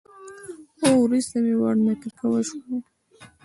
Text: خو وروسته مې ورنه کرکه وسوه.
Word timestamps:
خو 0.77 0.87
وروسته 1.05 1.35
مې 1.43 1.53
ورنه 1.61 1.93
کرکه 2.01 2.25
وسوه. 2.29 2.77